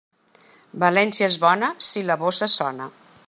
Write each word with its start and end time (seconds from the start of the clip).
València 0.83 1.27
és 1.33 1.37
bona 1.45 1.71
si 1.91 2.05
la 2.09 2.17
bossa 2.25 2.51
sona. 2.57 2.89